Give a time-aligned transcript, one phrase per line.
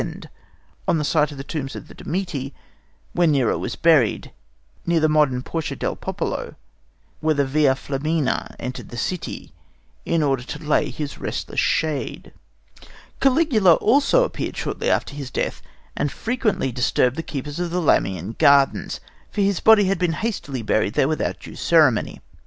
[0.87, 2.53] on the site of the tombs of the Domitii,
[3.13, 4.31] where Nero was buried,
[4.83, 6.55] near the modern Porta del Popolo,
[7.19, 9.51] where the Via Flaminia entered the city,
[10.03, 12.33] in order to lay his restless shade.
[13.19, 15.61] Caligula also appeared shortly after his death,
[15.95, 20.63] and frequently disturbed the keepers of the Lamian Gardens, for his body had been hastily
[20.63, 22.21] buried there without due ceremony.